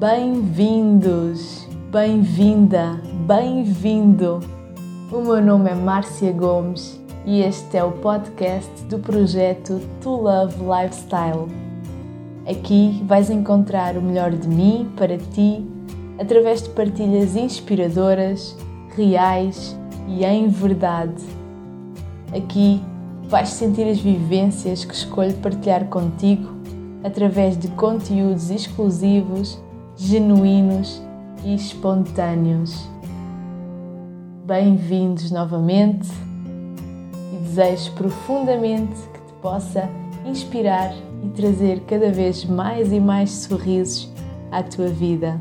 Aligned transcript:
Bem-vindos, 0.00 1.68
bem-vinda, 1.92 2.98
bem-vindo. 3.26 4.40
O 5.12 5.20
meu 5.20 5.42
nome 5.42 5.68
é 5.68 5.74
Márcia 5.74 6.32
Gomes 6.32 6.98
e 7.26 7.42
este 7.42 7.76
é 7.76 7.84
o 7.84 7.92
podcast 7.92 8.70
do 8.84 8.98
projeto 8.98 9.78
To 10.00 10.22
Love 10.22 10.54
Lifestyle. 10.56 11.48
Aqui 12.48 13.04
vais 13.06 13.28
encontrar 13.28 13.98
o 13.98 14.00
melhor 14.00 14.30
de 14.30 14.48
mim 14.48 14.90
para 14.96 15.18
ti 15.18 15.62
através 16.18 16.62
de 16.62 16.70
partilhas 16.70 17.36
inspiradoras, 17.36 18.56
reais 18.96 19.78
e 20.08 20.24
em 20.24 20.48
verdade. 20.48 21.22
Aqui 22.34 22.82
vais 23.28 23.50
sentir 23.50 23.86
as 23.86 24.00
vivências 24.00 24.82
que 24.82 24.94
escolho 24.94 25.34
partilhar 25.42 25.84
contigo 25.88 26.48
através 27.04 27.54
de 27.58 27.68
conteúdos 27.68 28.48
exclusivos, 28.48 29.60
genuínos 30.02 31.02
e 31.44 31.54
espontâneos. 31.54 32.88
Bem-vindos 34.46 35.30
novamente 35.30 36.08
e 37.34 37.36
desejo 37.44 37.92
profundamente 37.92 38.94
que 39.12 39.20
te 39.20 39.32
possa 39.42 39.90
inspirar 40.24 40.90
e 41.22 41.28
trazer 41.28 41.80
cada 41.80 42.10
vez 42.10 42.46
mais 42.46 42.90
e 42.90 42.98
mais 42.98 43.30
sorrisos 43.30 44.10
à 44.50 44.62
tua 44.62 44.88
vida. 44.88 45.38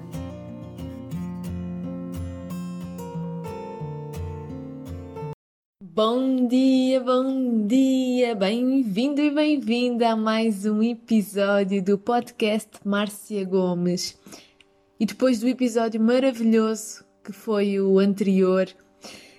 Bom 5.81 6.47
dia, 6.47 6.99
bom 6.99 7.65
dia! 7.65 8.35
Bem-vindo 8.35 9.21
e 9.21 9.31
bem-vinda 9.31 10.09
a 10.09 10.15
mais 10.17 10.65
um 10.65 10.83
episódio 10.83 11.81
do 11.81 11.97
podcast 11.97 12.69
Márcia 12.85 13.45
Gomes. 13.45 14.17
E 14.99 15.05
depois 15.05 15.39
do 15.39 15.47
episódio 15.47 16.01
maravilhoso 16.01 17.05
que 17.23 17.31
foi 17.31 17.79
o 17.79 17.99
anterior, 17.99 18.67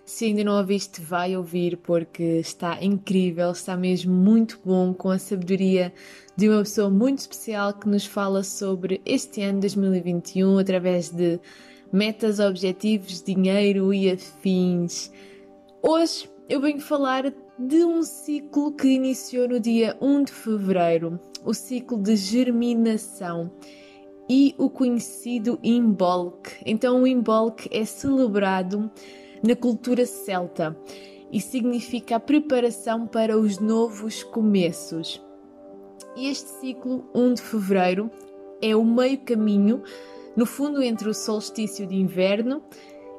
se 0.07 0.25
ainda 0.25 0.43
não 0.43 0.57
ouviste, 0.57 1.03
vai 1.03 1.37
ouvir 1.37 1.77
porque 1.77 2.23
está 2.23 2.83
incrível, 2.83 3.51
está 3.51 3.77
mesmo 3.77 4.11
muito 4.11 4.59
bom 4.65 4.95
com 4.95 5.11
a 5.11 5.19
sabedoria 5.19 5.93
de 6.35 6.49
uma 6.49 6.61
pessoa 6.61 6.89
muito 6.89 7.19
especial 7.19 7.75
que 7.75 7.87
nos 7.87 8.07
fala 8.07 8.43
sobre 8.43 9.03
este 9.05 9.43
ano 9.43 9.61
2021 9.61 10.61
através 10.61 11.11
de 11.11 11.39
metas, 11.93 12.41
objetivos, 12.41 13.23
dinheiro 13.23 13.93
e 13.93 14.11
afins. 14.11 15.13
Hoje 15.83 16.27
eu 16.49 16.63
venho 16.63 16.81
falar 16.81 17.35
de 17.59 17.85
um 17.85 18.03
ciclo 18.03 18.73
que 18.73 18.89
iniciou 18.89 19.47
no 19.47 19.61
dia 19.61 19.95
1 20.01 20.25
de 20.25 20.33
fevereiro, 20.33 21.21
o 21.45 21.53
ciclo 21.53 22.03
de 22.03 22.17
germinação 22.17 23.53
e 24.33 24.55
o 24.57 24.71
conhecido 24.71 25.59
Imbolc. 25.61 26.53
Então, 26.65 27.03
o 27.03 27.07
Imbolc 27.07 27.67
é 27.69 27.85
celebrado 27.85 28.89
na 29.43 29.57
cultura 29.57 30.07
celta 30.07 30.79
e 31.33 31.41
significa 31.41 32.15
a 32.15 32.21
preparação 32.21 33.09
para 33.09 33.37
os 33.37 33.59
novos 33.59 34.23
começos. 34.23 35.21
E 36.17 36.29
este 36.29 36.49
ciclo, 36.61 37.11
1 37.13 37.35
de 37.35 37.43
fevereiro, 37.43 38.09
é 38.63 38.77
o 38.77 38.85
meio 38.85 39.19
caminho, 39.19 39.83
no 40.37 40.47
fundo, 40.47 40.81
entre 40.81 41.09
o 41.09 41.15
solstício 41.15 41.85
de 41.85 41.97
inverno 41.97 42.63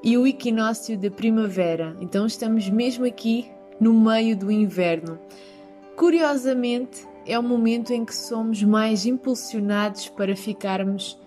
e 0.01 0.17
o 0.17 0.25
equinócio 0.25 0.97
da 0.97 1.11
primavera. 1.11 1.97
Então 1.99 2.25
estamos 2.25 2.69
mesmo 2.69 3.03
aqui 3.03 3.51
no 3.81 3.93
meio 3.93 4.37
do 4.37 4.49
inverno. 4.49 5.19
Curiosamente, 5.97 7.05
é 7.25 7.37
o 7.37 7.43
momento 7.43 7.91
em 7.91 8.03
que 8.03 8.15
somos 8.15 8.63
mais 8.63 9.05
impulsionados 9.05 10.09
para 10.09 10.35
ficarmos 10.35 11.19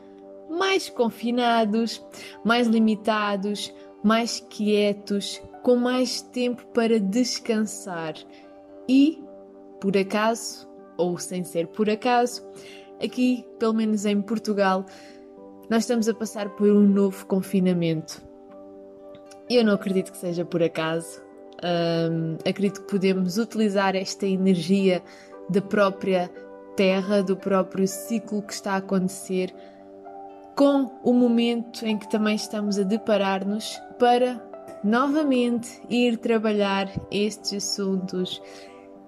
mais 0.50 0.88
confinados, 0.88 2.04
mais 2.44 2.66
limitados, 2.66 3.74
mais 4.02 4.44
quietos, 4.50 5.42
com 5.62 5.76
mais 5.76 6.20
tempo 6.20 6.64
para 6.68 7.00
descansar. 7.00 8.14
E, 8.88 9.22
por 9.80 9.96
acaso, 9.96 10.68
ou 10.96 11.18
sem 11.18 11.42
ser 11.42 11.68
por 11.68 11.88
acaso, 11.88 12.46
aqui, 13.02 13.44
pelo 13.58 13.72
menos 13.72 14.04
em 14.04 14.20
Portugal, 14.20 14.84
nós 15.70 15.84
estamos 15.84 16.08
a 16.08 16.14
passar 16.14 16.50
por 16.50 16.68
um 16.68 16.86
novo 16.86 17.24
confinamento. 17.26 18.22
Eu 19.48 19.64
não 19.64 19.72
acredito 19.72 20.12
que 20.12 20.18
seja 20.18 20.44
por 20.44 20.62
acaso. 20.62 21.22
Acredito 22.48 22.82
que 22.82 22.90
podemos 22.90 23.38
utilizar 23.38 23.96
esta 23.96 24.26
energia 24.26 25.02
da 25.48 25.60
própria 25.60 26.30
Terra, 26.76 27.22
do 27.22 27.36
próprio 27.36 27.86
ciclo 27.86 28.42
que 28.42 28.52
está 28.52 28.72
a 28.72 28.78
acontecer, 28.78 29.54
com 30.56 30.90
o 31.02 31.12
momento 31.12 31.86
em 31.86 31.96
que 31.96 32.10
também 32.10 32.34
estamos 32.34 32.78
a 32.78 32.82
deparar-nos 32.82 33.80
para 33.98 34.42
novamente 34.82 35.80
ir 35.88 36.16
trabalhar 36.18 36.90
estes 37.10 37.54
assuntos 37.54 38.42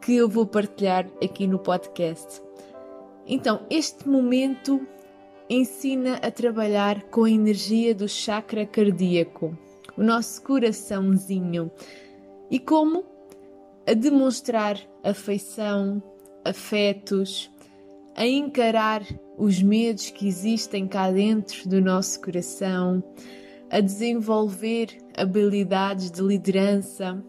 que 0.00 0.16
eu 0.16 0.28
vou 0.28 0.47
partilhar 0.47 1.06
aqui 1.22 1.47
no 1.47 1.58
podcast. 1.58 2.41
Então, 3.26 3.60
este 3.68 4.08
momento 4.08 4.86
ensina 5.50 6.16
a 6.16 6.30
trabalhar 6.30 7.03
com 7.04 7.24
a 7.24 7.30
energia 7.30 7.94
do 7.94 8.08
chakra 8.08 8.64
cardíaco 8.64 9.56
o 9.97 10.03
nosso 10.03 10.42
coraçãozinho. 10.42 11.70
E 12.50 12.58
como? 12.58 13.04
A 13.86 13.94
demonstrar 13.94 14.78
afeição, 15.03 16.03
afetos, 16.48 17.50
a 18.14 18.26
encarar 18.26 19.02
os 19.36 19.62
medos 19.62 20.10
que 20.10 20.26
existem 20.26 20.86
cá 20.86 21.10
dentro 21.10 21.68
do 21.68 21.80
nosso 21.80 22.20
coração, 22.20 23.02
a 23.70 23.80
desenvolver 23.80 24.96
habilidades 25.16 26.10
de 26.10 26.22
liderança 26.22 27.22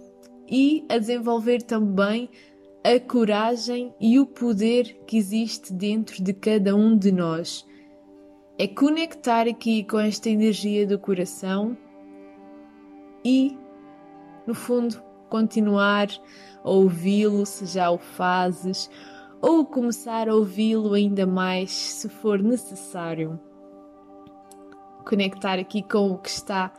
e 0.49 0.85
a 0.87 0.97
desenvolver 0.97 1.61
também 1.61 2.29
a 2.83 2.99
coragem 2.99 3.93
e 3.99 4.17
o 4.19 4.25
poder 4.25 4.97
que 5.05 5.17
existe 5.17 5.73
dentro 5.73 6.23
de 6.23 6.31
cada 6.31 6.75
um 6.75 6.97
de 6.97 7.11
nós. 7.11 7.65
É 8.57 8.65
conectar 8.67 9.47
aqui 9.47 9.83
com 9.83 9.99
esta 9.99 10.29
energia 10.29 10.87
do 10.87 10.97
coração 10.97 11.77
e, 13.25 13.57
no 14.47 14.55
fundo, 14.55 15.01
continuar 15.29 16.07
a 16.63 16.69
ouvi-lo 16.69 17.45
se 17.45 17.65
já 17.65 17.89
o 17.89 17.97
fazes, 17.97 18.89
ou 19.41 19.65
começar 19.65 20.27
a 20.27 20.35
ouvi-lo 20.35 20.93
ainda 20.93 21.25
mais 21.25 21.71
se 21.71 22.09
for 22.09 22.41
necessário. 22.41 23.39
Conectar 25.05 25.59
aqui 25.59 25.81
com 25.81 26.11
o 26.11 26.17
que 26.17 26.29
está 26.29 26.73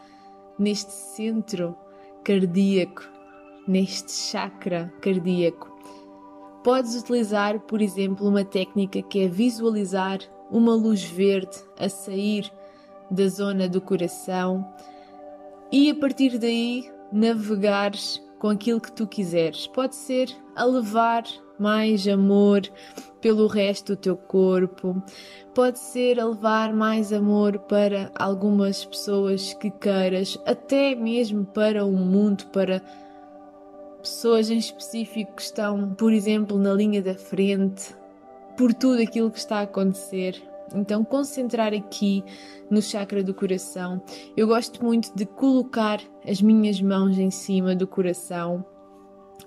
neste 0.59 0.93
centro 0.93 1.77
cardíaco, 2.25 3.09
neste 3.67 4.13
chakra 4.13 4.93
cardíaco. 5.01 5.77
Podes 6.63 7.01
utilizar, 7.01 7.61
por 7.61 7.81
exemplo, 7.81 8.27
uma 8.27 8.45
técnica 8.45 9.01
que 9.03 9.21
é 9.21 9.29
visualizar 9.29 10.19
uma 10.51 10.75
luz 10.75 11.05
verde 11.05 11.57
a 11.79 11.89
sair 11.89 12.53
da 13.11 13.29
zona 13.29 13.69
do 13.69 13.81
coração 13.81 14.67
e 15.73 15.91
a 15.91 15.95
partir 15.95 16.39
daí 16.39 16.91
navegares 17.13 18.23
com 18.39 18.49
aquilo 18.49 18.81
que 18.81 18.93
tu 18.93 19.07
quiseres. 19.07 19.67
Pode 19.67 19.95
ser 19.95 20.31
a 20.55 20.65
levar 20.65 21.25
mais 21.59 22.07
amor 22.07 22.63
pelo 23.21 23.49
resto 23.49 23.95
do 23.95 23.97
teu 23.97 24.17
corpo, 24.17 25.03
pode 25.55 25.79
ser 25.79 26.21
a 26.21 26.25
levar 26.25 26.73
mais 26.73 27.13
amor 27.13 27.59
para 27.61 28.13
algumas 28.15 28.85
pessoas 28.85 29.55
que 29.55 29.71
queiras, 29.71 30.39
até 30.47 30.95
mesmo 30.95 31.45
para 31.45 31.85
o 31.85 31.93
mundo, 31.93 32.47
para 32.53 32.81
pessoas 34.01 34.51
em 34.51 34.59
específico 34.59 35.35
que 35.35 35.43
estão, 35.43 35.95
por 35.95 36.13
exemplo, 36.13 36.57
na 36.59 36.73
linha 36.73 37.03
da 37.03 37.15
frente, 37.15 37.95
por 38.57 38.73
tudo 38.73 39.03
aquilo 39.03 39.31
que 39.31 39.39
está 39.39 39.59
a 39.59 39.63
acontecer. 39.63 40.41
Então, 40.75 41.03
concentrar 41.03 41.73
aqui 41.73 42.23
no 42.71 42.83
chakra 42.83 43.23
do 43.23 43.33
coração. 43.33 44.03
Eu 44.37 44.47
gosto 44.47 44.85
muito 44.85 45.11
de 45.17 45.25
colocar 45.25 46.01
as 46.29 46.43
minhas 46.43 46.81
mãos 46.81 47.19
em 47.19 47.31
cima 47.31 47.75
do 47.75 47.87
coração 47.87 48.65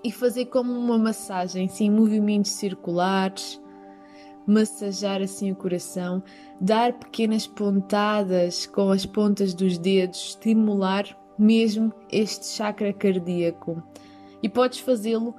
e 0.04 0.12
fazer 0.12 0.45
como 0.45 0.74
uma 0.74 0.98
massagem, 0.98 1.68
sim, 1.68 1.92
movimentos 1.92 2.51
circulares, 2.51 3.62
massajar 4.48 5.22
assim 5.22 5.51
o 5.51 5.56
coração, 5.56 6.24
dar 6.60 6.94
pequenas 6.94 7.45
pontadas 7.45 8.66
com 8.66 8.89
as 8.89 9.06
pontas 9.06 9.54
dos 9.54 9.78
dedos, 9.78 10.30
estimular 10.30 11.06
mesmo 11.38 11.94
este 12.12 12.48
chakra 12.48 12.92
cardíaco. 12.92 13.81
E 14.42 14.50
podes 14.50 14.80
fazê-lo 14.80 15.36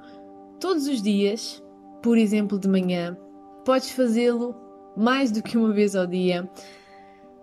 todos 0.59 0.87
os 0.87 1.01
dias, 1.01 1.61
por 2.01 2.17
exemplo, 2.17 2.57
de 2.57 2.69
manhã. 2.69 3.17
Podes 3.65 3.91
fazê-lo 3.91 4.55
mais 4.95 5.31
do 5.31 5.43
que 5.43 5.57
uma 5.57 5.73
vez 5.73 5.95
ao 5.95 6.07
dia. 6.07 6.49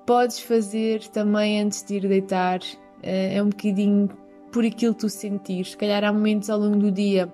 Podes 0.07 0.41
fazer 0.41 1.07
também 1.09 1.61
antes 1.61 1.83
de 1.83 1.97
ir 1.97 2.09
deitar, 2.09 2.61
é 3.03 3.43
um 3.43 3.49
bocadinho 3.49 4.09
por 4.53 4.65
aquilo 4.65 4.95
que 4.95 5.01
tu 5.01 5.09
sentires. 5.09 5.71
Se 5.71 5.77
calhar 5.77 6.05
há 6.05 6.13
momentos 6.13 6.51
ao 6.51 6.59
longo 6.59 6.79
do 6.79 6.91
dia 6.91 7.33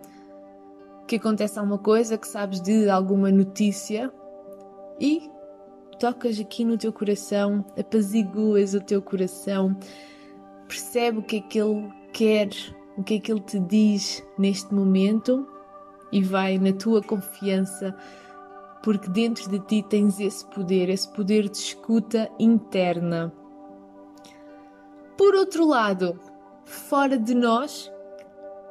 que 1.07 1.17
acontece 1.17 1.59
alguma 1.59 1.79
coisa, 1.79 2.19
que 2.19 2.27
sabes 2.27 2.61
de 2.61 2.89
alguma 2.91 3.31
notícia 3.31 4.13
e 5.01 5.31
tocas 5.99 6.39
aqui 6.39 6.65
no 6.65 6.77
teu 6.77 6.93
coração, 6.93 7.65
apaziguas 7.79 8.75
o 8.75 8.81
teu 8.81 9.01
coração, 9.01 9.77
percebe 10.67 11.19
o 11.19 11.23
que 11.23 11.37
é 11.37 11.41
que 11.41 11.59
Ele 11.59 11.89
quer, 12.13 12.49
o 12.97 13.03
que 13.03 13.15
é 13.15 13.21
que 13.21 13.33
Ele 13.33 13.41
te 13.41 13.59
diz 13.61 14.23
neste 14.39 14.75
momento 14.75 15.47
e 16.13 16.23
vai 16.23 16.59
na 16.59 16.73
tua 16.73 17.03
confiança, 17.03 17.97
porque 18.83 19.09
dentro 19.09 19.49
de 19.51 19.61
ti 19.61 19.85
tens 19.89 20.21
esse 20.21 20.45
poder, 20.47 20.89
esse 20.89 21.09
poder 21.13 21.49
de 21.49 21.57
escuta 21.57 22.31
interna. 22.39 23.33
Por 25.17 25.35
outro 25.35 25.65
lado, 25.65 26.21
fora 26.67 27.19
de 27.19 27.35
nós, 27.35 27.91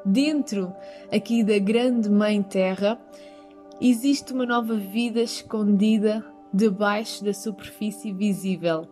dentro 0.06 0.72
aqui 1.12 1.44
da 1.44 1.58
grande 1.58 2.08
Mãe 2.08 2.44
Terra, 2.44 3.00
existe 3.82 4.32
uma 4.32 4.46
nova 4.46 4.76
vida 4.76 5.22
escondida 5.22 6.24
debaixo 6.54 7.24
da 7.26 7.34
superfície 7.34 8.14
visível. 8.14 8.88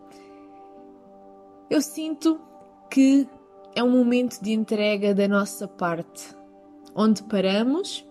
Eu 1.69 1.79
sinto 1.79 2.41
que 2.89 3.29
é 3.75 3.83
um 3.83 3.91
momento 3.91 4.41
de 4.41 4.51
entrega 4.51 5.13
da 5.13 5.27
nossa 5.27 5.67
parte, 5.67 6.35
onde 6.95 7.21
paramos 7.23 8.03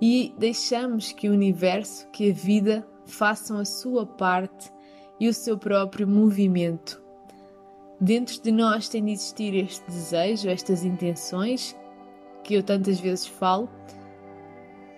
e 0.00 0.34
deixamos 0.38 1.12
que 1.12 1.28
o 1.28 1.32
universo, 1.32 2.08
que 2.10 2.30
a 2.30 2.34
vida 2.34 2.86
façam 3.04 3.58
a 3.58 3.64
sua 3.66 4.06
parte 4.06 4.72
e 5.20 5.28
o 5.28 5.34
seu 5.34 5.58
próprio 5.58 6.08
movimento. 6.08 7.03
Dentro 8.00 8.42
de 8.42 8.50
nós 8.50 8.88
tem 8.88 9.04
de 9.04 9.12
existir 9.12 9.54
este 9.54 9.84
desejo, 9.86 10.48
estas 10.48 10.84
intenções 10.84 11.76
que 12.42 12.54
eu 12.54 12.62
tantas 12.62 13.00
vezes 13.00 13.26
falo, 13.26 13.68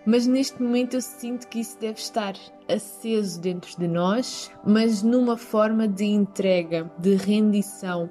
mas 0.05 0.27
neste 0.27 0.63
momento 0.63 0.95
eu 0.95 1.01
sinto 1.01 1.49
que 1.49 1.61
isso 1.61 1.79
deve 1.79 1.99
estar 1.99 2.35
aceso 2.69 3.41
dentro 3.41 3.79
de 3.79 3.87
nós, 3.87 4.51
mas 4.65 5.03
numa 5.03 5.37
forma 5.37 5.87
de 5.87 6.05
entrega, 6.05 6.91
de 6.99 7.15
rendição, 7.17 8.11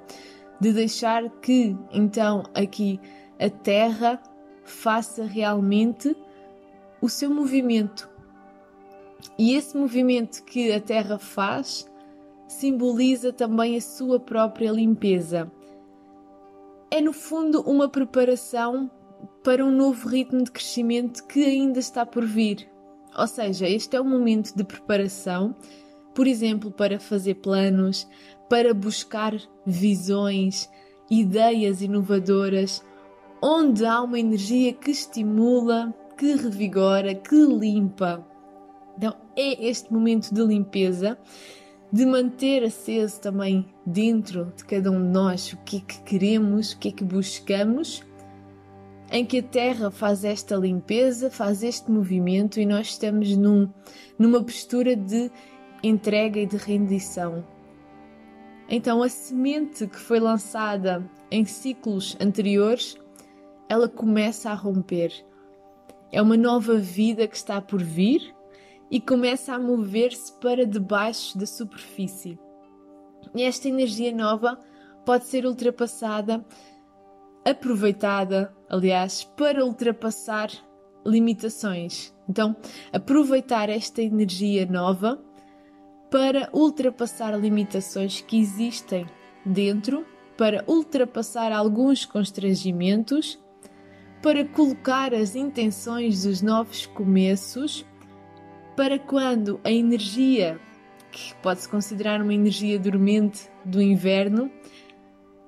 de 0.60 0.72
deixar 0.72 1.28
que 1.40 1.76
então 1.92 2.44
aqui 2.54 3.00
a 3.38 3.50
Terra 3.50 4.22
faça 4.64 5.24
realmente 5.24 6.16
o 7.00 7.08
seu 7.08 7.30
movimento. 7.30 8.08
E 9.38 9.54
esse 9.54 9.76
movimento 9.76 10.44
que 10.44 10.72
a 10.72 10.80
Terra 10.80 11.18
faz 11.18 11.86
simboliza 12.46 13.32
também 13.32 13.76
a 13.76 13.80
sua 13.80 14.20
própria 14.20 14.70
limpeza. 14.70 15.50
É 16.90 17.00
no 17.00 17.12
fundo 17.12 17.60
uma 17.62 17.88
preparação 17.88 18.90
para 19.42 19.64
um 19.64 19.70
novo 19.70 20.08
ritmo 20.08 20.42
de 20.42 20.50
crescimento 20.50 21.26
que 21.26 21.44
ainda 21.44 21.78
está 21.78 22.06
por 22.06 22.24
vir. 22.24 22.68
Ou 23.16 23.26
seja, 23.26 23.68
este 23.68 23.96
é 23.96 24.00
um 24.00 24.08
momento 24.08 24.54
de 24.54 24.62
preparação, 24.62 25.54
por 26.14 26.26
exemplo, 26.26 26.70
para 26.70 27.00
fazer 27.00 27.36
planos, 27.36 28.06
para 28.48 28.72
buscar 28.74 29.34
visões, 29.64 30.70
ideias 31.10 31.82
inovadoras, 31.82 32.84
onde 33.42 33.84
há 33.84 34.00
uma 34.02 34.18
energia 34.18 34.72
que 34.72 34.90
estimula, 34.90 35.94
que 36.16 36.34
revigora, 36.34 37.14
que 37.14 37.34
limpa. 37.34 38.26
Então, 38.96 39.14
é 39.36 39.68
este 39.68 39.92
momento 39.92 40.32
de 40.32 40.42
limpeza, 40.42 41.18
de 41.92 42.04
manter 42.04 42.64
aceso 42.64 43.20
também 43.20 43.66
dentro 43.84 44.52
de 44.56 44.64
cada 44.64 44.90
um 44.90 45.00
de 45.00 45.08
nós 45.08 45.52
o 45.52 45.56
que 45.58 45.78
é 45.78 45.80
que 45.80 46.00
queremos, 46.02 46.72
o 46.72 46.78
que 46.78 46.88
é 46.88 46.92
que 46.92 47.04
buscamos 47.04 48.04
em 49.10 49.24
que 49.24 49.38
a 49.38 49.42
Terra 49.42 49.90
faz 49.90 50.24
esta 50.24 50.56
limpeza, 50.56 51.30
faz 51.30 51.62
este 51.62 51.90
movimento 51.90 52.58
e 52.58 52.66
nós 52.66 52.88
estamos 52.88 53.36
num, 53.36 53.68
numa 54.18 54.42
postura 54.42 54.96
de 54.96 55.30
entrega 55.82 56.40
e 56.40 56.46
de 56.46 56.56
rendição. 56.56 57.44
Então, 58.68 59.02
a 59.02 59.08
semente 59.08 59.86
que 59.86 59.98
foi 59.98 60.18
lançada 60.18 61.08
em 61.30 61.44
ciclos 61.44 62.16
anteriores, 62.20 62.96
ela 63.68 63.88
começa 63.88 64.50
a 64.50 64.54
romper. 64.54 65.12
É 66.10 66.20
uma 66.20 66.36
nova 66.36 66.76
vida 66.76 67.28
que 67.28 67.36
está 67.36 67.60
por 67.60 67.80
vir 67.80 68.34
e 68.90 69.00
começa 69.00 69.54
a 69.54 69.58
mover-se 69.58 70.32
para 70.40 70.66
debaixo 70.66 71.36
da 71.38 71.46
superfície. 71.46 72.38
E 73.34 73.42
esta 73.42 73.68
energia 73.68 74.14
nova 74.14 74.58
pode 75.04 75.26
ser 75.26 75.44
ultrapassada 75.46 76.44
aproveitada, 77.44 78.52
aliás, 78.68 79.22
para 79.22 79.64
ultrapassar 79.64 80.50
limitações. 81.06 82.12
Então, 82.28 82.56
aproveitar 82.92 83.68
esta 83.68 84.02
energia 84.02 84.66
nova 84.66 85.22
para 86.10 86.50
ultrapassar 86.52 87.38
limitações 87.38 88.20
que 88.20 88.38
existem 88.38 89.06
dentro, 89.44 90.04
para 90.36 90.64
ultrapassar 90.66 91.52
alguns 91.52 92.04
constrangimentos, 92.04 93.38
para 94.22 94.44
colocar 94.44 95.14
as 95.14 95.36
intenções 95.36 96.24
dos 96.24 96.42
novos 96.42 96.86
começos, 96.86 97.86
para 98.76 98.98
quando 98.98 99.58
a 99.64 99.72
energia, 99.72 100.60
que 101.10 101.34
pode-se 101.36 101.68
considerar 101.68 102.20
uma 102.20 102.34
energia 102.34 102.78
dormente 102.78 103.50
do 103.64 103.80
inverno, 103.80 104.50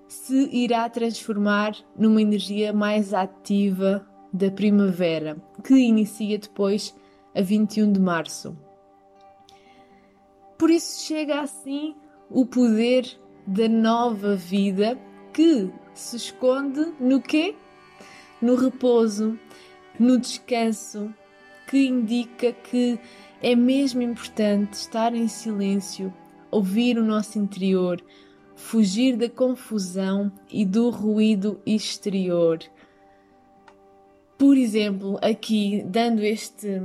se 0.08 0.48
irá 0.50 0.88
transformar 0.88 1.76
numa 1.94 2.22
energia 2.22 2.72
mais 2.72 3.12
ativa 3.12 4.08
da 4.32 4.50
primavera, 4.50 5.36
que 5.62 5.75
inicia 5.75 6.38
depois 6.38 6.96
a 7.34 7.42
21 7.42 7.92
de 7.92 8.00
março. 8.00 8.56
Por 10.56 10.70
isso 10.70 11.06
chega 11.06 11.40
assim 11.40 11.94
o 12.31 12.46
poder 12.46 13.06
da 13.46 13.69
nova 13.69 14.34
vida 14.34 14.98
que 15.32 15.70
se 15.92 16.16
esconde 16.16 16.94
no 16.98 17.20
quê? 17.20 17.54
No 18.40 18.54
repouso, 18.54 19.38
no 19.98 20.19
descanso, 20.19 21.12
que 21.69 21.87
indica 21.87 22.50
que 22.53 22.99
é 23.43 23.55
mesmo 23.55 24.00
importante 24.00 24.73
estar 24.73 25.15
em 25.15 25.29
silêncio, 25.29 26.12
ouvir 26.50 26.99
o 26.99 27.05
nosso 27.05 27.38
interior, 27.38 28.03
fugir 28.56 29.17
da 29.17 29.29
confusão 29.29 30.32
e 30.50 30.65
do 30.65 30.88
ruído 30.88 31.61
exterior. 31.67 32.59
Por 34.38 34.56
exemplo, 34.56 35.19
aqui, 35.20 35.84
dando 35.87 36.22
este, 36.22 36.81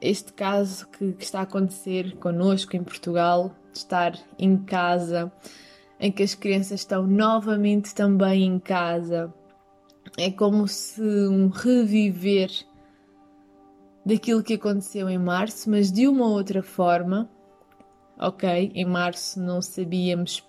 este 0.00 0.32
caso 0.34 0.86
que, 0.88 1.12
que 1.12 1.24
está 1.24 1.40
a 1.40 1.44
acontecer 1.44 2.14
connosco 2.18 2.76
em 2.76 2.84
Portugal, 2.84 3.54
estar 3.72 4.12
em 4.38 4.58
casa, 4.58 5.32
em 5.98 6.12
que 6.12 6.22
as 6.22 6.34
crianças 6.34 6.80
estão 6.80 7.06
novamente 7.06 7.94
também 7.94 8.44
em 8.44 8.58
casa. 8.58 9.32
É 10.18 10.30
como 10.30 10.68
se 10.68 11.00
um 11.00 11.48
reviver 11.48 12.50
daquilo 14.08 14.42
que 14.42 14.54
aconteceu 14.54 15.06
em 15.10 15.18
março, 15.18 15.68
mas 15.68 15.92
de 15.92 16.08
uma 16.08 16.26
outra 16.26 16.62
forma. 16.62 17.28
Ok, 18.18 18.72
em 18.74 18.84
março 18.86 19.38
não 19.38 19.60
sabíamos 19.60 20.42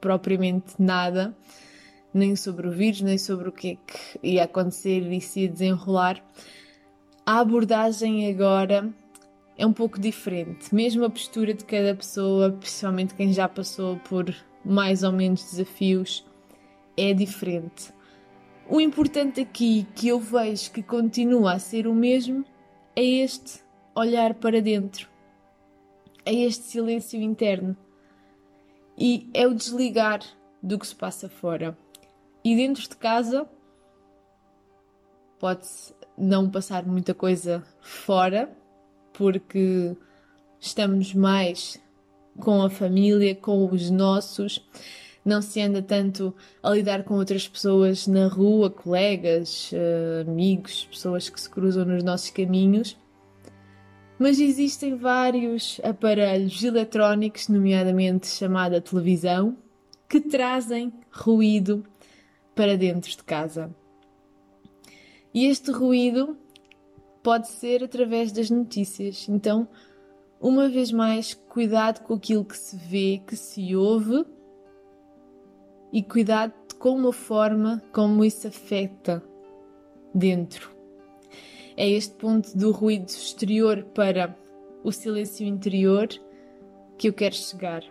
propriamente 0.00 0.74
nada, 0.78 1.36
nem 2.14 2.36
sobre 2.36 2.68
o 2.68 2.70
vírus, 2.70 3.00
nem 3.00 3.18
sobre 3.18 3.48
o 3.48 3.52
que 3.52 3.72
é 3.72 3.74
que 3.74 4.28
ia 4.28 4.44
acontecer 4.44 5.00
e 5.12 5.20
se 5.20 5.40
ia 5.40 5.48
desenrolar. 5.48 6.24
A 7.26 7.40
abordagem 7.40 8.30
agora 8.30 8.88
é 9.58 9.66
um 9.66 9.72
pouco 9.72 10.00
diferente, 10.00 10.72
mesmo 10.72 11.04
a 11.04 11.10
postura 11.10 11.52
de 11.52 11.64
cada 11.64 11.96
pessoa, 11.96 12.52
principalmente 12.52 13.14
quem 13.14 13.32
já 13.32 13.48
passou 13.48 13.96
por 13.96 14.32
mais 14.64 15.02
ou 15.02 15.10
menos 15.10 15.50
desafios, 15.50 16.24
é 16.96 17.12
diferente. 17.12 17.92
O 18.68 18.80
importante 18.80 19.40
aqui 19.40 19.84
que 19.96 20.06
eu 20.06 20.20
vejo 20.20 20.70
que 20.70 20.80
continua 20.80 21.54
a 21.54 21.58
ser 21.58 21.88
o 21.88 21.94
mesmo 21.94 22.44
é 23.00 23.02
este 23.02 23.60
olhar 23.94 24.34
para 24.34 24.60
dentro, 24.60 25.08
é 26.22 26.34
este 26.34 26.64
silêncio 26.64 27.18
interno. 27.18 27.74
E 28.98 29.26
é 29.32 29.46
o 29.46 29.54
desligar 29.54 30.20
do 30.62 30.78
que 30.78 30.86
se 30.86 30.94
passa 30.94 31.26
fora. 31.26 31.76
E 32.44 32.54
dentro 32.54 32.82
de 32.82 32.94
casa 32.96 33.48
pode-se 35.38 35.94
não 36.18 36.50
passar 36.50 36.84
muita 36.84 37.14
coisa 37.14 37.64
fora, 37.80 38.54
porque 39.14 39.96
estamos 40.58 41.14
mais 41.14 41.82
com 42.38 42.60
a 42.60 42.68
família, 42.68 43.34
com 43.34 43.66
os 43.72 43.90
nossos, 43.90 44.62
não 45.24 45.42
se 45.42 45.60
anda 45.60 45.82
tanto 45.82 46.34
a 46.62 46.70
lidar 46.70 47.04
com 47.04 47.14
outras 47.14 47.46
pessoas 47.46 48.06
na 48.06 48.26
rua, 48.26 48.70
colegas, 48.70 49.70
eh, 49.72 50.24
amigos, 50.26 50.86
pessoas 50.90 51.28
que 51.28 51.40
se 51.40 51.48
cruzam 51.48 51.84
nos 51.84 52.02
nossos 52.02 52.30
caminhos 52.30 52.96
mas 54.20 54.38
existem 54.38 54.96
vários 54.96 55.80
aparelhos 55.82 56.62
eletrónicos, 56.62 57.48
nomeadamente 57.48 58.26
chamada 58.26 58.78
televisão, 58.78 59.56
que 60.06 60.20
trazem 60.20 60.92
ruído 61.10 61.82
para 62.54 62.76
dentro 62.76 63.10
de 63.12 63.24
casa. 63.24 63.74
E 65.32 65.46
este 65.46 65.70
ruído 65.70 66.36
pode 67.22 67.48
ser 67.48 67.82
através 67.82 68.30
das 68.30 68.50
notícias. 68.50 69.26
Então, 69.26 69.66
uma 70.38 70.68
vez 70.68 70.92
mais, 70.92 71.32
cuidado 71.32 72.02
com 72.02 72.12
aquilo 72.12 72.44
que 72.44 72.58
se 72.58 72.76
vê, 72.76 73.22
que 73.26 73.34
se 73.34 73.74
ouve 73.74 74.26
e 75.92 76.02
cuidado 76.02 76.52
com 76.78 77.06
a 77.06 77.12
forma 77.12 77.82
como 77.92 78.24
isso 78.24 78.48
afeta 78.48 79.22
dentro. 80.14 80.70
É 81.76 81.88
este 81.88 82.14
ponto 82.14 82.56
do 82.56 82.72
ruído 82.72 83.08
exterior 83.08 83.84
para 83.94 84.36
o 84.82 84.90
silêncio 84.90 85.46
interior 85.46 86.08
que 86.98 87.08
eu 87.08 87.12
quero 87.12 87.34
chegar, 87.34 87.82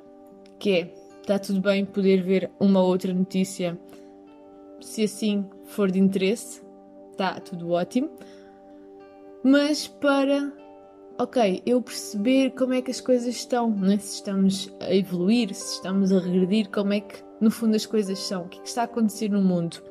que 0.60 0.72
é, 0.72 0.94
está 1.22 1.40
tudo 1.40 1.62
bem 1.62 1.86
poder 1.86 2.22
ver 2.24 2.52
uma 2.60 2.82
outra 2.82 3.14
notícia, 3.14 3.80
se 4.82 5.04
assim 5.04 5.46
for 5.66 5.92
de 5.92 6.00
interesse, 6.00 6.62
está 7.12 7.40
tudo 7.40 7.72
ótimo, 7.72 8.10
mas 9.44 9.88
para, 9.88 10.52
ok, 11.18 11.62
eu 11.66 11.82
perceber 11.82 12.52
como 12.52 12.74
é 12.74 12.82
que 12.82 12.92
as 12.92 13.02
coisas 13.02 13.36
estão, 13.36 13.70
né? 13.70 13.98
se 13.98 14.16
estamos 14.16 14.74
a 14.80 14.94
evoluir, 14.94 15.54
se 15.54 15.76
estamos 15.76 16.12
a 16.12 16.20
regredir, 16.20 16.70
como 16.70 16.94
é 16.94 17.02
que 17.02 17.29
no 17.40 17.50
fundo 17.50 17.76
as 17.76 17.86
coisas 17.86 18.20
são, 18.20 18.44
o 18.44 18.50
que, 18.50 18.60
é 18.60 18.62
que 18.62 18.68
está 18.68 18.82
a 18.82 18.86
acontecer 18.86 19.30
no 19.30 19.42
mundo, 19.42 19.82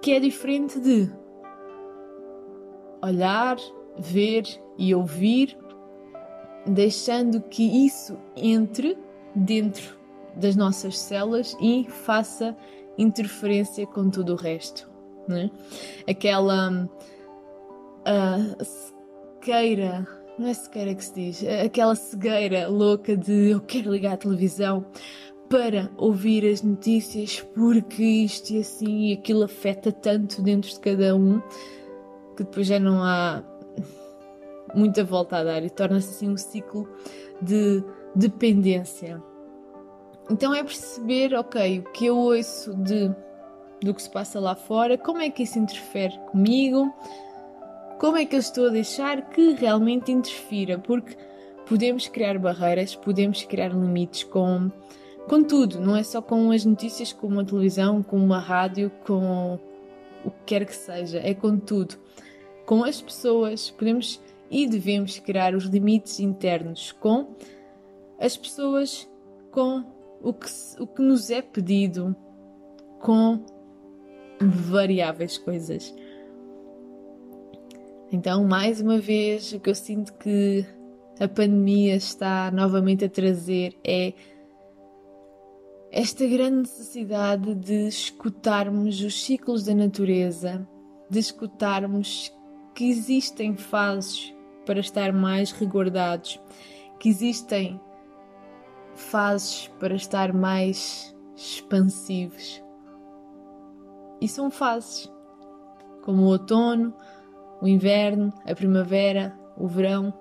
que 0.00 0.12
é 0.12 0.20
diferente 0.20 0.78
de 0.80 1.10
olhar, 3.02 3.56
ver 3.98 4.44
e 4.78 4.94
ouvir, 4.94 5.56
deixando 6.66 7.40
que 7.40 7.86
isso 7.86 8.18
entre 8.36 8.96
dentro 9.34 9.96
das 10.36 10.56
nossas 10.56 10.98
células 10.98 11.56
e 11.60 11.86
faça 11.88 12.56
interferência 12.96 13.86
com 13.86 14.08
tudo 14.10 14.32
o 14.32 14.36
resto. 14.36 14.90
Né? 15.28 15.50
Aquela 16.08 16.88
uh, 18.04 18.64
sequeira, 18.64 20.06
não 20.38 20.48
é 20.48 20.54
sequeira 20.54 20.94
que 20.94 21.04
se 21.04 21.14
diz, 21.14 21.44
aquela 21.64 21.94
cegueira 21.94 22.68
louca 22.68 23.16
de 23.16 23.50
eu 23.50 23.60
quero 23.60 23.92
ligar 23.92 24.14
a 24.14 24.18
televisão 24.18 24.86
para 25.54 25.88
ouvir 25.96 26.44
as 26.50 26.62
notícias 26.62 27.40
porque 27.54 28.02
isto 28.02 28.50
e 28.50 28.58
assim 28.58 29.10
e 29.10 29.12
aquilo 29.12 29.44
afeta 29.44 29.92
tanto 29.92 30.42
dentro 30.42 30.68
de 30.68 30.80
cada 30.80 31.14
um 31.14 31.40
que 32.36 32.42
depois 32.42 32.66
já 32.66 32.80
não 32.80 33.00
há 33.04 33.40
muita 34.74 35.04
volta 35.04 35.36
a 35.36 35.44
dar 35.44 35.62
e 35.62 35.70
torna-se 35.70 36.10
assim 36.10 36.28
um 36.28 36.36
ciclo 36.36 36.88
de 37.40 37.84
dependência. 38.16 39.22
Então 40.28 40.52
é 40.52 40.64
perceber, 40.64 41.32
ok, 41.36 41.78
o 41.78 41.92
que 41.92 42.06
eu 42.06 42.18
ouço 42.18 42.74
de, 42.74 43.14
do 43.80 43.94
que 43.94 44.02
se 44.02 44.10
passa 44.10 44.40
lá 44.40 44.56
fora, 44.56 44.98
como 44.98 45.20
é 45.20 45.30
que 45.30 45.44
isso 45.44 45.56
interfere 45.56 46.18
comigo, 46.32 46.92
como 48.00 48.16
é 48.16 48.24
que 48.24 48.34
eu 48.34 48.40
estou 48.40 48.66
a 48.66 48.70
deixar 48.70 49.30
que 49.30 49.52
realmente 49.52 50.10
interfira, 50.10 50.80
porque 50.80 51.16
podemos 51.64 52.08
criar 52.08 52.40
barreiras, 52.40 52.96
podemos 52.96 53.44
criar 53.44 53.68
limites 53.68 54.24
com, 54.24 54.72
com 55.28 55.42
tudo, 55.42 55.80
não 55.80 55.96
é 55.96 56.02
só 56.02 56.20
com 56.20 56.50
as 56.50 56.64
notícias, 56.64 57.12
com 57.12 57.26
uma 57.26 57.44
televisão, 57.44 58.02
com 58.02 58.16
uma 58.16 58.38
rádio, 58.38 58.90
com 59.06 59.58
o 60.24 60.30
que 60.30 60.44
quer 60.46 60.64
que 60.66 60.74
seja, 60.74 61.18
é 61.18 61.34
com 61.34 61.58
tudo 61.58 61.96
com 62.64 62.84
as 62.84 63.00
pessoas, 63.00 63.70
podemos 63.70 64.20
e 64.50 64.66
devemos 64.66 65.18
criar 65.18 65.54
os 65.54 65.64
limites 65.64 66.20
internos 66.20 66.92
com 66.92 67.34
as 68.18 68.36
pessoas, 68.36 69.08
com 69.50 69.84
o 70.22 70.32
que, 70.32 70.46
o 70.78 70.86
que 70.86 71.02
nos 71.02 71.30
é 71.30 71.42
pedido, 71.42 72.14
com 73.00 73.44
variáveis 74.40 75.36
coisas. 75.38 75.94
Então, 78.12 78.44
mais 78.44 78.80
uma 78.80 78.98
vez, 78.98 79.52
o 79.52 79.60
que 79.60 79.70
eu 79.70 79.74
sinto 79.74 80.12
que 80.14 80.64
a 81.18 81.26
pandemia 81.26 81.96
está 81.96 82.50
novamente 82.50 83.04
a 83.04 83.08
trazer 83.08 83.76
é 83.84 84.12
esta 85.96 86.26
grande 86.26 86.56
necessidade 86.62 87.54
de 87.54 87.86
escutarmos 87.86 89.00
os 89.00 89.24
ciclos 89.24 89.62
da 89.62 89.72
natureza, 89.76 90.68
de 91.08 91.20
escutarmos 91.20 92.34
que 92.74 92.90
existem 92.90 93.54
fases 93.54 94.34
para 94.66 94.80
estar 94.80 95.12
mais 95.12 95.52
reguardados, 95.52 96.40
que 96.98 97.08
existem 97.08 97.80
fases 98.96 99.68
para 99.78 99.94
estar 99.94 100.32
mais 100.32 101.14
expansivos. 101.36 102.60
E 104.20 104.26
são 104.26 104.50
fases, 104.50 105.08
como 106.02 106.24
o 106.24 106.26
outono, 106.26 106.92
o 107.62 107.68
inverno, 107.68 108.32
a 108.44 108.52
primavera, 108.52 109.38
o 109.56 109.68
verão. 109.68 110.12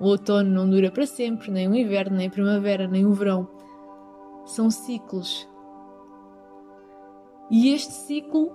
O 0.00 0.06
outono 0.06 0.50
não 0.50 0.68
dura 0.68 0.90
para 0.90 1.06
sempre, 1.06 1.52
nem 1.52 1.68
o 1.68 1.74
inverno, 1.76 2.16
nem 2.16 2.26
a 2.26 2.30
primavera, 2.30 2.88
nem 2.88 3.06
o 3.06 3.12
verão. 3.12 3.59
São 4.50 4.68
ciclos. 4.68 5.48
E 7.48 7.72
este 7.72 7.92
ciclo 7.92 8.50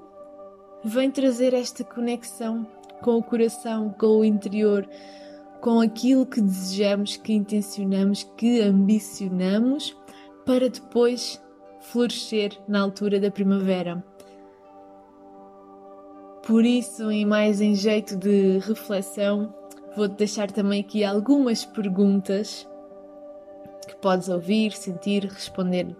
vem 0.83 1.09
trazer 1.09 1.53
esta 1.53 1.85
conexão 1.85 2.67
com 3.01 3.15
o 3.15 3.23
coração, 3.23 3.95
com 3.97 4.19
o 4.19 4.25
interior, 4.25 4.85
com 5.61 5.79
aquilo 5.79 6.25
que 6.25 6.41
desejamos, 6.41 7.15
que 7.15 7.31
intencionamos, 7.31 8.23
que 8.35 8.59
ambicionamos, 8.59 9.95
para 10.45 10.69
depois 10.69 11.41
florescer 11.79 12.51
na 12.67 12.81
altura 12.81 13.17
da 13.17 13.31
primavera. 13.31 14.03
Por 16.45 16.65
isso, 16.65 17.09
e 17.09 17.23
mais 17.25 17.61
em 17.61 17.73
jeito 17.73 18.17
de 18.17 18.57
reflexão, 18.59 19.55
vou-te 19.95 20.15
deixar 20.15 20.51
também 20.51 20.81
aqui 20.81 21.05
algumas 21.05 21.63
perguntas 21.63 22.67
que 23.85 23.95
podes 23.95 24.27
ouvir, 24.29 24.71
sentir, 24.73 25.25
responder 25.25 25.95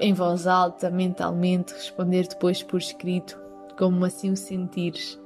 em 0.00 0.14
voz 0.14 0.46
alta, 0.46 0.90
mentalmente, 0.90 1.74
responder 1.74 2.26
depois 2.26 2.62
por 2.62 2.78
escrito, 2.78 3.38
como 3.78 4.04
assim 4.04 4.32
o 4.32 4.36
sentires. 4.36 5.20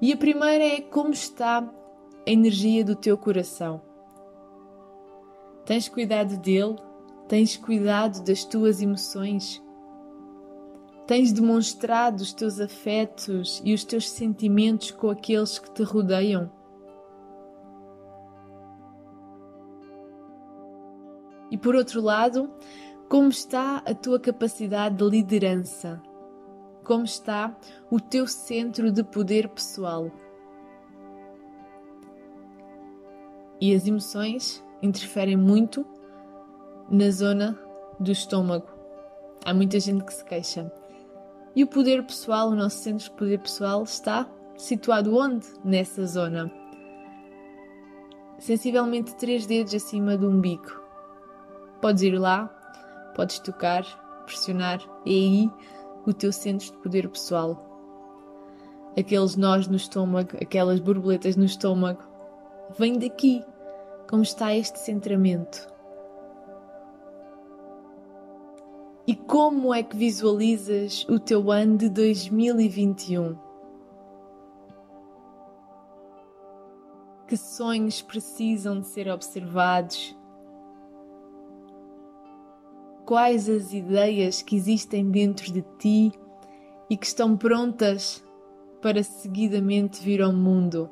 E 0.00 0.12
a 0.12 0.16
primeira 0.16 0.64
é 0.64 0.80
como 0.80 1.10
está 1.10 1.58
a 1.58 2.30
energia 2.30 2.84
do 2.84 2.96
teu 2.96 3.16
coração. 3.18 3.82
Tens 5.66 5.88
cuidado 5.88 6.36
dele? 6.38 6.76
Tens 7.28 7.56
cuidado 7.56 8.22
das 8.22 8.44
tuas 8.44 8.80
emoções? 8.82 9.62
Tens 11.06 11.32
demonstrado 11.32 12.22
os 12.22 12.32
teus 12.32 12.60
afetos 12.60 13.60
e 13.64 13.74
os 13.74 13.84
teus 13.84 14.08
sentimentos 14.08 14.90
com 14.90 15.10
aqueles 15.10 15.58
que 15.58 15.70
te 15.70 15.82
rodeiam? 15.82 16.50
E 21.50 21.58
por 21.58 21.74
outro 21.74 22.00
lado, 22.00 22.50
como 23.08 23.28
está 23.28 23.78
a 23.78 23.94
tua 23.94 24.18
capacidade 24.18 24.96
de 24.96 25.04
liderança? 25.04 26.02
como 26.84 27.04
está 27.04 27.56
o 27.90 27.98
teu 27.98 28.26
centro 28.26 28.92
de 28.92 29.02
poder 29.02 29.48
pessoal. 29.48 30.10
E 33.60 33.74
as 33.74 33.86
emoções 33.86 34.62
interferem 34.82 35.36
muito 35.36 35.84
na 36.90 37.10
zona 37.10 37.58
do 37.98 38.12
estômago. 38.12 38.68
Há 39.44 39.54
muita 39.54 39.80
gente 39.80 40.04
que 40.04 40.12
se 40.12 40.24
queixa. 40.24 40.70
E 41.56 41.64
o 41.64 41.66
poder 41.66 42.04
pessoal, 42.04 42.48
o 42.48 42.54
nosso 42.54 42.78
centro 42.78 43.04
de 43.04 43.10
poder 43.12 43.38
pessoal, 43.38 43.82
está 43.82 44.28
situado 44.56 45.16
onde? 45.16 45.46
Nessa 45.64 46.04
zona. 46.06 46.52
Sensivelmente 48.38 49.14
três 49.14 49.46
dedos 49.46 49.74
acima 49.74 50.16
do 50.16 50.28
umbigo. 50.28 50.83
Podes 51.80 52.02
ir 52.02 52.18
lá, 52.18 52.48
podes 53.14 53.38
tocar, 53.38 53.84
pressionar, 54.24 54.80
e 55.04 55.12
aí 55.14 55.50
o 56.06 56.12
teu 56.12 56.32
centro 56.32 56.66
de 56.66 56.78
poder 56.78 57.08
pessoal. 57.08 57.70
Aqueles 58.98 59.36
nós 59.36 59.66
no 59.66 59.76
estômago, 59.76 60.36
aquelas 60.40 60.80
borboletas 60.80 61.36
no 61.36 61.44
estômago, 61.44 62.02
vem 62.78 62.98
daqui. 62.98 63.44
Como 64.08 64.22
está 64.22 64.54
este 64.54 64.78
centramento? 64.78 65.68
E 69.06 69.14
como 69.14 69.74
é 69.74 69.82
que 69.82 69.96
visualizas 69.96 71.04
o 71.08 71.18
teu 71.18 71.50
ano 71.50 71.76
de 71.76 71.88
2021? 71.88 73.36
Que 77.26 77.36
sonhos 77.36 78.00
precisam 78.00 78.80
de 78.80 78.86
ser 78.86 79.10
observados? 79.10 80.16
Quais 83.04 83.48
as 83.48 83.72
ideias 83.72 84.42
que 84.42 84.56
existem 84.56 85.10
dentro 85.10 85.52
de 85.52 85.62
ti 85.78 86.12
e 86.88 86.96
que 86.96 87.06
estão 87.06 87.36
prontas 87.36 88.24
para 88.80 89.02
seguidamente 89.02 90.02
vir 90.02 90.22
ao 90.22 90.32
mundo. 90.32 90.90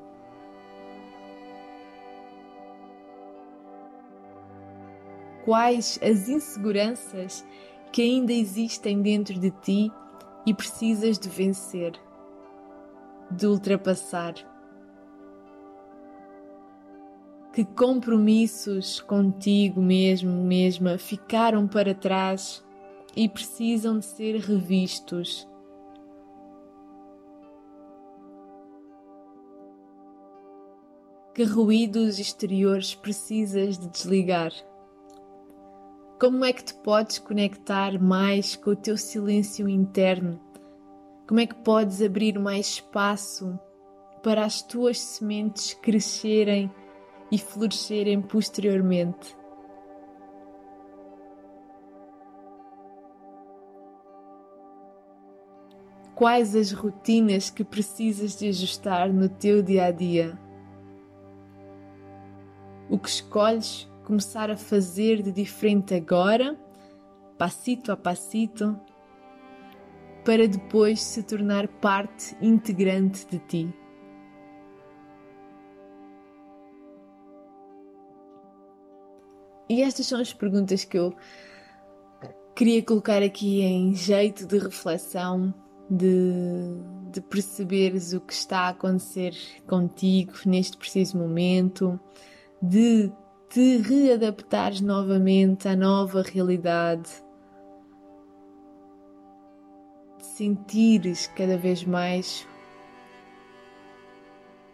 Quais 5.45 5.99
as 6.03 6.29
inseguranças 6.29 7.45
que 7.91 8.01
ainda 8.01 8.33
existem 8.33 9.03
dentro 9.03 9.39
de 9.39 9.51
ti 9.51 9.91
e 10.47 10.55
precisas 10.55 11.19
de 11.19 11.29
vencer, 11.29 11.93
de 13.31 13.47
ultrapassar. 13.47 14.52
Que 17.53 17.67
compromissos 17.67 18.99
contigo 18.99 19.83
mesmo, 19.83 20.43
mesma, 20.43 20.97
ficaram 20.97 21.69
para 21.69 21.95
trás 21.95 22.65
e 23.15 23.29
precisam 23.29 23.99
de 23.99 24.07
ser 24.07 24.37
revistos. 24.37 25.47
Que 31.35 31.45
ruídos 31.45 32.19
exteriores 32.19 32.95
precisas 32.95 33.77
de 33.77 33.87
desligar? 33.89 34.53
Como 36.19 36.47
é 36.47 36.55
que 36.55 36.65
te 36.65 36.75
podes 36.75 37.19
conectar 37.19 38.01
mais 38.01 38.57
com 38.57 38.71
o 38.71 38.77
teu 38.77 38.97
silêncio 38.97 39.69
interno? 39.69 40.41
Como 41.27 41.41
é 41.41 41.47
que 41.47 41.55
podes 41.57 42.01
abrir 42.01 42.39
mais 42.39 42.67
espaço 42.67 43.59
para 44.23 44.43
as 44.43 44.63
tuas 44.63 44.99
sementes 44.99 45.75
crescerem 45.75 46.71
e 47.33 47.39
florescerem 47.39 48.21
posteriormente? 48.21 49.35
Quais 56.15 56.55
as 56.55 56.73
rotinas 56.73 57.49
que 57.49 57.65
precisas 57.65 58.39
de 58.39 58.49
ajustar 58.49 59.11
no 59.11 59.31
teu 59.31 59.63
dia 59.63 59.87
a 59.87 59.91
dia? 59.91 60.39
O 62.91 62.99
que 62.99 63.09
escolhes 63.09 63.91
começar 64.05 64.51
a 64.51 64.57
fazer 64.57 65.23
de 65.23 65.33
diferente 65.33 65.95
agora, 65.95 66.55
passito 67.39 67.91
a 67.91 67.97
passito, 67.97 68.79
para 70.23 70.47
depois 70.47 71.01
se 71.01 71.23
tornar 71.23 71.67
parte 71.67 72.37
integrante 72.43 73.27
de 73.27 73.39
ti. 73.39 73.82
E 79.73 79.81
estas 79.81 80.05
são 80.07 80.21
as 80.21 80.35
perguntas 80.35 80.85
que 80.85 80.99
eu 80.99 81.15
queria 82.55 82.83
colocar 82.83 83.23
aqui 83.23 83.63
em 83.63 83.95
jeito 83.95 84.47
de 84.47 84.59
reflexão, 84.59 85.55
de, 85.89 86.77
de 87.11 87.23
perceberes 87.23 88.13
o 88.13 88.21
que 88.21 88.35
está 88.35 88.67
a 88.67 88.69
acontecer 88.69 89.35
contigo 89.67 90.35
neste 90.45 90.77
preciso 90.77 91.17
momento, 91.17 91.99
de 92.61 93.11
te 93.49 93.79
readaptares 93.79 94.83
novamente 94.83 95.67
à 95.67 95.75
nova 95.75 96.21
realidade, 96.21 97.09
de 100.19 100.27
sentires 100.37 101.29
cada 101.29 101.57
vez 101.57 101.83
mais 101.83 102.47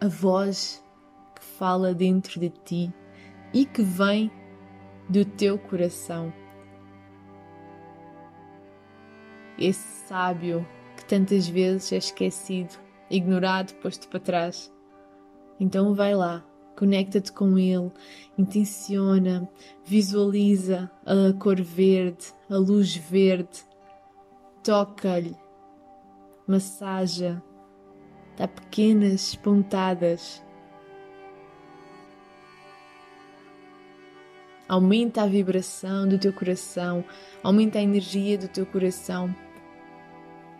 a 0.01 0.09
voz 0.09 0.83
que 1.37 1.45
fala 1.45 1.93
dentro 1.93 2.37
de 2.37 2.49
ti 2.49 2.93
e 3.53 3.65
que 3.65 3.81
vem 3.81 4.29
do 5.09 5.25
teu 5.25 5.57
coração. 5.57 6.31
Esse 9.57 10.07
sábio 10.07 10.65
que 10.95 11.03
tantas 11.05 11.47
vezes 11.47 11.91
é 11.91 11.97
esquecido, 11.97 12.77
ignorado, 13.09 13.73
posto 13.75 14.07
para 14.07 14.19
trás. 14.19 14.71
Então 15.59 15.93
vai 15.95 16.15
lá, 16.15 16.45
conecta-te 16.77 17.33
com 17.33 17.57
ele, 17.57 17.91
intenciona, 18.37 19.49
visualiza 19.83 20.89
a 21.05 21.33
cor 21.37 21.61
verde, 21.61 22.33
a 22.49 22.55
luz 22.55 22.95
verde, 22.95 23.65
toca-lhe, 24.63 25.35
massaja, 26.47 27.43
dá 28.37 28.47
pequenas 28.47 29.35
pontadas. 29.35 30.41
Aumenta 34.69 35.23
a 35.23 35.25
vibração 35.25 36.07
do 36.07 36.19
teu 36.19 36.31
coração, 36.31 37.03
aumenta 37.43 37.79
a 37.79 37.81
energia 37.81 38.37
do 38.37 38.47
teu 38.47 38.67
coração. 38.67 39.35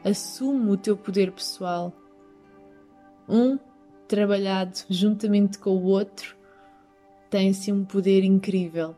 Assume 0.03 0.71
o 0.71 0.77
teu 0.77 0.97
poder 0.97 1.31
pessoal. 1.31 1.93
Um 3.27 3.59
trabalhado 4.07 4.79
juntamente 4.89 5.59
com 5.59 5.69
o 5.69 5.83
outro, 5.83 6.35
tem 7.29 7.51
assim 7.51 7.71
um 7.71 7.85
poder 7.85 8.23
incrível. 8.23 8.95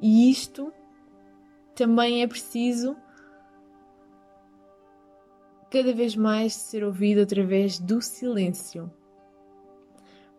E 0.00 0.28
isto 0.28 0.72
também 1.76 2.22
é 2.22 2.26
preciso 2.26 2.96
cada 5.70 5.94
vez 5.94 6.16
mais 6.16 6.54
ser 6.54 6.82
ouvido 6.82 7.22
através 7.22 7.78
do 7.78 8.02
silêncio. 8.02 8.92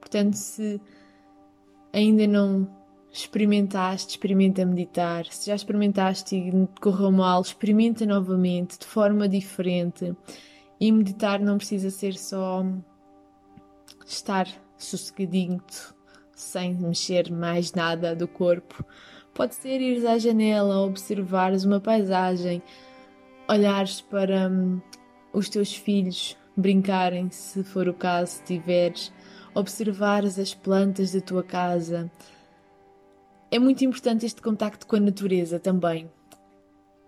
Portanto, 0.01 0.33
se 0.33 0.81
ainda 1.93 2.25
não 2.25 2.67
experimentaste, 3.11 4.11
experimenta 4.11 4.65
meditar. 4.65 5.25
Se 5.27 5.47
já 5.47 5.55
experimentaste 5.55 6.35
e 6.35 6.67
correu 6.81 7.11
mal, 7.11 7.41
experimenta 7.41 8.05
novamente, 8.05 8.79
de 8.79 8.85
forma 8.85 9.29
diferente. 9.29 10.15
E 10.79 10.91
meditar 10.91 11.39
não 11.39 11.57
precisa 11.57 11.91
ser 11.91 12.17
só 12.17 12.65
estar 14.05 14.47
sossegadinho, 14.75 15.61
sem 16.33 16.73
mexer 16.73 17.31
mais 17.31 17.71
nada 17.73 18.15
do 18.15 18.27
corpo. 18.27 18.83
Pode 19.33 19.55
ser 19.55 19.79
ir 19.79 20.05
à 20.07 20.17
janela, 20.17 20.81
observares 20.81 21.63
uma 21.63 21.79
paisagem, 21.79 22.61
olhares 23.47 24.01
para 24.01 24.49
hum, 24.49 24.81
os 25.31 25.49
teus 25.49 25.75
filhos 25.75 26.35
brincarem, 26.55 27.29
se 27.29 27.63
for 27.63 27.87
o 27.87 27.93
caso, 27.93 28.33
se 28.33 28.43
tiveres, 28.43 29.11
observares 29.53 30.39
as 30.39 30.53
plantas 30.53 31.13
da 31.13 31.21
tua 31.21 31.43
casa. 31.43 32.11
É 33.51 33.59
muito 33.59 33.83
importante 33.85 34.25
este 34.25 34.41
contacto 34.41 34.87
com 34.87 34.95
a 34.95 34.99
natureza 34.99 35.59
também 35.59 36.09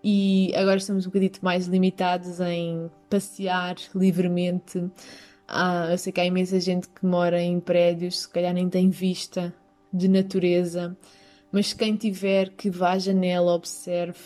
e 0.08 0.54
agora 0.56 0.78
estamos 0.78 1.08
um 1.08 1.10
bocadito 1.10 1.44
mais 1.44 1.66
limitados 1.66 2.40
em 2.40 2.92
passear 3.10 3.76
livremente. 3.96 4.88
Ah, 5.48 5.88
eu 5.90 5.98
sei 5.98 6.14
que 6.14 6.22
há 6.22 6.26
imensa 6.26 6.60
gente 6.60 6.88
que 6.88 7.04
mora 7.04 7.42
em 7.42 7.60
prédios, 7.60 8.20
se 8.20 8.30
calhar 8.30 8.54
nem 8.54 8.70
tem 8.70 8.88
vista 8.88 9.52
de 9.92 10.08
natureza, 10.08 10.96
mas 11.52 11.74
quem 11.74 11.96
tiver 11.96 12.52
que 12.52 12.70
vá 12.70 12.92
à 12.92 13.00
janela, 13.00 13.52
observe. 13.52 14.20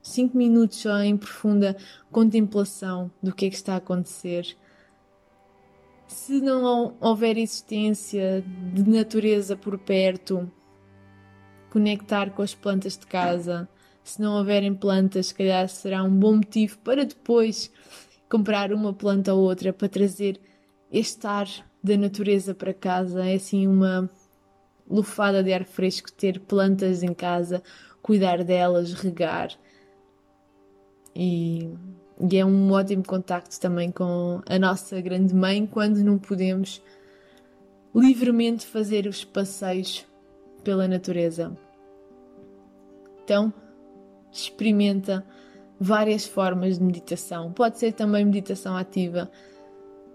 Cinco 0.00 0.38
minutos 0.38 0.78
só 0.78 1.02
em 1.02 1.18
profunda 1.18 1.76
contemplação 2.10 3.10
do 3.22 3.34
que 3.34 3.44
é 3.44 3.50
que 3.50 3.56
está 3.56 3.74
a 3.74 3.78
acontecer. 3.78 4.56
Se 6.06 6.40
não 6.40 6.94
houver 7.00 7.36
existência 7.36 8.44
de 8.72 8.88
natureza 8.88 9.56
por 9.56 9.78
perto, 9.78 10.50
conectar 11.70 12.30
com 12.30 12.42
as 12.42 12.54
plantas 12.54 12.96
de 12.96 13.06
casa, 13.06 13.68
se 14.02 14.20
não 14.20 14.36
houverem 14.36 14.74
plantas, 14.74 15.26
se 15.26 15.34
calhar 15.34 15.68
será 15.68 16.02
um 16.04 16.14
bom 16.14 16.36
motivo 16.36 16.78
para 16.78 17.04
depois 17.04 17.72
comprar 18.28 18.72
uma 18.72 18.92
planta 18.92 19.32
ou 19.32 19.42
outra 19.42 19.72
para 19.72 19.88
trazer 19.88 20.40
este 20.92 21.26
ar 21.26 21.48
da 21.82 21.96
natureza 21.96 22.54
para 22.54 22.74
casa. 22.74 23.24
É 23.24 23.34
assim 23.34 23.66
uma 23.66 24.08
lufada 24.88 25.42
de 25.42 25.52
ar 25.52 25.64
fresco 25.64 26.12
ter 26.12 26.38
plantas 26.40 27.02
em 27.02 27.14
casa, 27.14 27.62
cuidar 28.02 28.44
delas, 28.44 28.92
regar. 28.92 29.50
E, 31.16 31.70
e 32.30 32.38
é 32.38 32.44
um 32.44 32.72
ótimo 32.72 33.04
contacto 33.04 33.60
também 33.60 33.90
com 33.90 34.40
a 34.48 34.58
nossa 34.58 35.00
grande 35.00 35.34
mãe 35.34 35.66
quando 35.66 35.98
não 35.98 36.18
podemos 36.18 36.80
livremente 37.94 38.66
fazer 38.66 39.06
os 39.06 39.24
passeios 39.24 40.06
pela 40.62 40.88
natureza. 40.88 41.54
Então, 43.22 43.52
experimenta 44.32 45.24
várias 45.78 46.24
formas 46.24 46.78
de 46.78 46.84
meditação. 46.84 47.52
Pode 47.52 47.78
ser 47.78 47.92
também 47.92 48.24
meditação 48.24 48.74
ativa, 48.74 49.30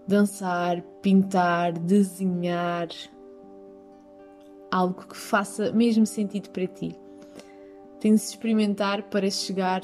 dançar, 0.06 0.82
pintar, 1.00 1.72
desenhar, 1.72 2.88
algo 4.70 5.06
que 5.06 5.16
faça 5.16 5.72
mesmo 5.72 6.04
sentido 6.06 6.50
para 6.50 6.66
ti. 6.66 6.96
Tem 8.00 8.14
de 8.14 8.20
experimentar 8.20 9.04
para 9.04 9.30
chegar 9.30 9.82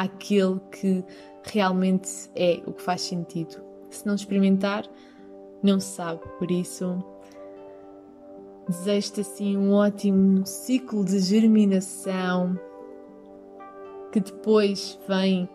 àquele 0.00 0.58
que 0.70 1.04
realmente 1.42 2.30
é 2.34 2.62
o 2.66 2.72
que 2.72 2.82
faz 2.82 3.02
sentido. 3.02 3.62
Se 3.90 4.06
não 4.06 4.14
experimentar, 4.14 4.84
não 5.62 5.78
se 5.78 5.94
sabe. 5.94 6.20
Por 6.38 6.50
isso, 6.50 7.04
desejo-te 8.66 9.20
assim 9.20 9.56
um 9.56 9.72
ótimo 9.72 10.46
ciclo 10.46 11.04
de 11.04 11.18
germinação 11.18 12.58
que 14.10 14.20
depois 14.20 14.98
vem 15.06 15.48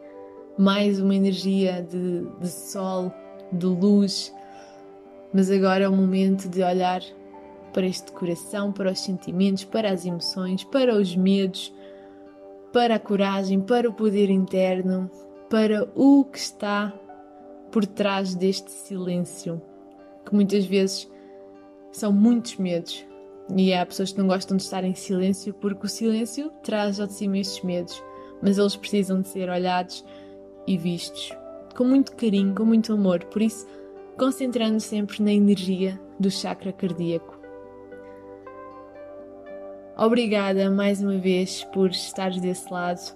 mais 0.58 1.00
uma 1.00 1.16
energia 1.16 1.82
de, 1.82 2.26
de 2.40 2.48
sol, 2.48 3.12
de 3.52 3.66
luz, 3.66 4.34
mas 5.34 5.50
agora 5.52 5.86
é 5.86 5.90
o 5.90 5.96
momento 5.96 6.48
de 6.48 6.64
olhar 6.64 7.02
para 7.74 7.86
este 7.86 8.12
coração, 8.14 8.72
para 8.72 8.92
os 8.92 9.00
sentimentos, 9.00 9.66
para 9.66 9.92
as 9.92 10.06
emoções, 10.06 10.64
para 10.64 10.96
os 10.96 11.14
medos, 11.16 11.74
para 12.76 12.96
a 12.96 13.00
coragem, 13.00 13.62
para 13.62 13.90
o 13.90 13.94
poder 13.94 14.30
interno, 14.30 15.10
para 15.50 15.90
o 15.96 16.26
que 16.26 16.38
está 16.38 16.94
por 17.72 17.86
trás 17.86 18.36
deste 18.36 18.70
silêncio 18.70 19.62
que 20.26 20.36
muitas 20.36 20.66
vezes 20.66 21.10
são 21.90 22.12
muitos 22.12 22.58
medos. 22.58 23.06
E 23.56 23.74
há 23.74 23.86
pessoas 23.86 24.12
que 24.12 24.18
não 24.18 24.28
gostam 24.28 24.58
de 24.58 24.64
estar 24.64 24.84
em 24.84 24.94
silêncio 24.94 25.54
porque 25.54 25.86
o 25.86 25.90
silêncio 25.90 26.52
traz 26.64 27.00
ao 27.00 27.08
de 27.08 27.14
cima 27.14 27.38
estes 27.38 27.64
medos, 27.64 28.04
mas 28.42 28.58
eles 28.58 28.76
precisam 28.76 29.22
de 29.22 29.30
ser 29.30 29.50
olhados 29.50 30.04
e 30.68 30.78
vistos 30.78 31.32
com 31.78 31.86
muito 31.86 32.14
carinho, 32.14 32.54
com 32.54 32.66
muito 32.66 32.92
amor. 32.92 33.24
Por 33.24 33.42
isso, 33.42 33.66
concentrando 34.18 34.82
sempre 34.82 35.24
na 35.24 35.32
energia 35.32 35.98
do 36.20 36.30
chakra 36.30 36.74
cardíaco. 36.74 37.45
Obrigada 39.98 40.70
mais 40.70 41.02
uma 41.02 41.18
vez 41.18 41.64
por 41.66 41.90
estares 41.90 42.42
desse 42.42 42.72
lado, 42.72 43.16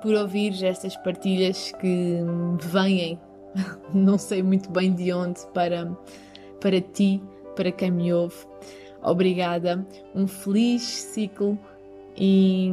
por 0.00 0.14
ouvir 0.14 0.64
estas 0.64 0.96
partilhas 0.96 1.72
que 1.72 2.18
vêm, 2.62 3.20
não 3.92 4.16
sei 4.16 4.42
muito 4.42 4.70
bem 4.70 4.94
de 4.94 5.12
onde, 5.12 5.40
para, 5.52 5.94
para 6.60 6.80
ti, 6.80 7.22
para 7.54 7.70
quem 7.70 7.90
me 7.90 8.12
ouve. 8.12 8.36
Obrigada, 9.02 9.86
um 10.14 10.26
feliz 10.26 10.82
ciclo 10.82 11.58
e 12.16 12.72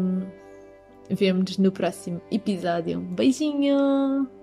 vemos-nos 1.09 1.57
no 1.57 1.71
próximo 1.71 2.21
episódio. 2.31 3.01
Beijinho! 3.01 4.36